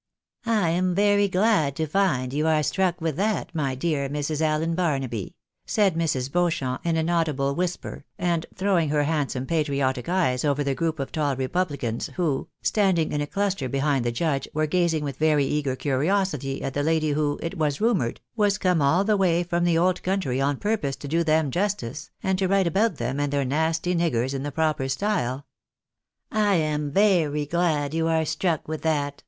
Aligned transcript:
"I 0.63 0.69
am 0.71 0.95
very 0.95 1.27
glad 1.27 1.75
to 1.75 1.85
find 1.85 2.33
you 2.33 2.47
are 2.47 2.63
struck 2.63 2.99
with 2.99 3.17
that, 3.17 3.53
my 3.53 3.75
dear 3.75 4.09
Mrs. 4.09 4.41
Allen 4.41 4.73
Barnaby," 4.73 5.35
said 5.67 5.93
Mrs. 5.93 6.31
Beauchamp, 6.31 6.83
in 6.83 6.97
an 6.97 7.07
audible 7.07 7.53
whis 7.53 7.77
per, 7.77 8.03
and 8.17 8.47
throwing 8.55 8.89
her 8.89 9.03
handsome 9.03 9.45
patriotic 9.45 10.09
eyes 10.09 10.43
over 10.43 10.63
the 10.63 10.73
group 10.73 10.97
of 10.97 11.11
tall 11.11 11.35
repubhcans 11.35 12.11
who, 12.13 12.47
standing 12.63 13.11
in 13.11 13.21
a 13.21 13.27
cluster 13.27 13.69
behind 13.69 14.03
the 14.03 14.11
Judge, 14.11 14.47
were 14.55 14.65
gazing 14.65 15.03
with 15.03 15.17
very 15.17 15.45
eager 15.45 15.75
curiosity 15.75 16.63
at 16.63 16.73
the 16.73 16.81
lady 16.81 17.11
who, 17.11 17.39
it 17.43 17.55
was 17.59 17.79
rumoured, 17.79 18.21
was 18.35 18.57
come 18.57 18.81
all 18.81 19.03
the 19.03 19.15
way 19.17 19.43
from 19.43 19.65
the 19.65 19.77
old 19.77 20.01
country 20.01 20.41
on 20.41 20.57
purpose 20.57 20.95
to 20.95 21.07
do 21.07 21.23
them 21.23 21.51
justice, 21.51 22.09
and 22.23 22.39
to 22.39 22.47
write 22.47 22.65
about 22.65 22.95
them 22.95 23.19
and 23.19 23.31
their 23.31 23.45
nasty 23.45 23.93
niggers 23.93 24.33
in 24.33 24.41
the 24.41 24.51
proper 24.51 24.89
style— 24.89 25.45
"I 26.51 26.55
am 26.55 26.89
very 26.89 27.45
glad 27.45 27.93
you 27.93 28.07
are 28.07 28.25
struck 28.25 28.67
with 28.67 28.81
that," 28.81 29.17
she 29.19 29.19